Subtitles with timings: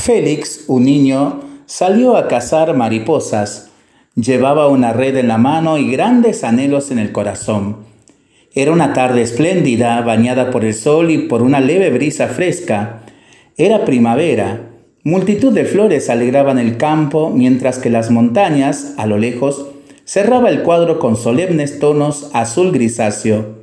[0.00, 3.68] Félix, un niño, salió a cazar mariposas.
[4.14, 7.76] Llevaba una red en la mano y grandes anhelos en el corazón.
[8.54, 13.02] Era una tarde espléndida, bañada por el sol y por una leve brisa fresca.
[13.58, 14.70] Era primavera.
[15.04, 19.66] Multitud de flores alegraban el campo, mientras que las montañas, a lo lejos,
[20.06, 23.58] cerraba el cuadro con solemnes tonos azul grisáceo.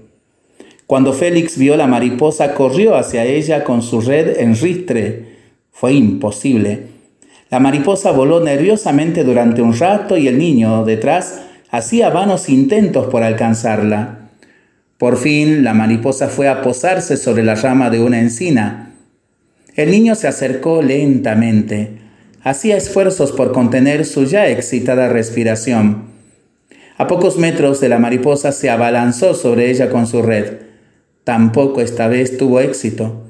[0.85, 5.36] Cuando Félix vio la mariposa, corrió hacia ella con su red en ristre.
[5.79, 6.87] Fue imposible.
[7.51, 13.21] La mariposa voló nerviosamente durante un rato y el niño, detrás, hacía vanos intentos por
[13.21, 14.31] alcanzarla.
[14.97, 18.93] Por fin, la mariposa fue a posarse sobre la rama de una encina.
[19.75, 21.99] El niño se acercó lentamente.
[22.41, 26.05] Hacía esfuerzos por contener su ya excitada respiración.
[26.97, 30.53] A pocos metros de la mariposa se abalanzó sobre ella con su red.
[31.23, 33.26] Tampoco esta vez tuvo éxito.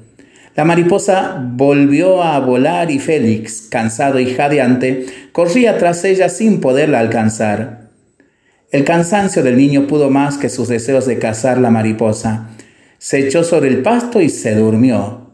[0.58, 6.98] La mariposa volvió a volar y Félix, cansado y jadeante, corría tras ella sin poderla
[6.98, 7.90] alcanzar.
[8.72, 12.48] El cansancio del niño pudo más que sus deseos de cazar la mariposa.
[12.98, 15.30] Se echó sobre el pasto y se durmió.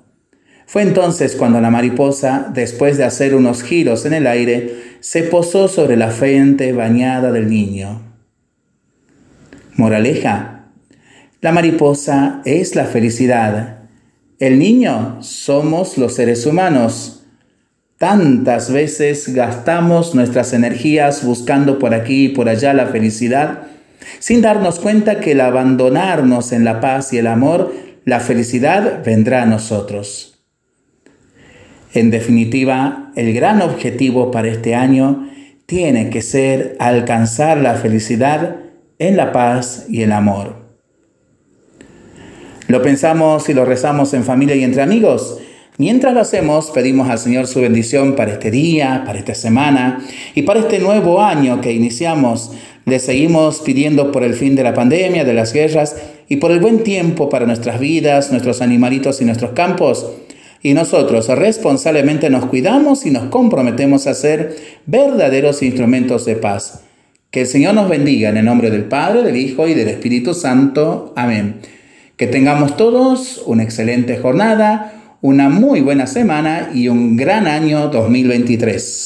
[0.67, 5.69] Fue entonces cuando la mariposa, después de hacer unos giros en el aire, se posó
[5.69, 8.03] sobre la frente bañada del niño.
[9.77, 10.67] Moraleja.
[11.41, 13.84] La mariposa es la felicidad
[14.39, 17.25] el niño somos los seres humanos.
[17.99, 23.69] Tantas veces gastamos nuestras energías buscando por aquí y por allá la felicidad,
[24.19, 27.73] sin darnos cuenta que al abandonarnos en la paz y el amor,
[28.05, 30.43] la felicidad vendrá a nosotros.
[31.95, 35.31] En definitiva, el gran objetivo para este año
[35.67, 38.57] tiene que ser alcanzar la felicidad
[38.99, 40.64] en la paz y el amor.
[42.67, 45.39] Lo pensamos y lo rezamos en familia y entre amigos.
[45.77, 49.99] Mientras lo hacemos, pedimos al Señor su bendición para este día, para esta semana
[50.35, 52.53] y para este nuevo año que iniciamos.
[52.87, 55.97] Le seguimos pidiendo por el fin de la pandemia, de las guerras
[56.29, 60.11] y por el buen tiempo para nuestras vidas, nuestros animalitos y nuestros campos.
[60.63, 66.81] Y nosotros responsablemente nos cuidamos y nos comprometemos a ser verdaderos instrumentos de paz.
[67.31, 70.33] Que el Señor nos bendiga en el nombre del Padre, del Hijo y del Espíritu
[70.33, 71.13] Santo.
[71.17, 71.57] Amén.
[72.17, 79.01] Que tengamos todos una excelente jornada, una muy buena semana y un gran año 2023.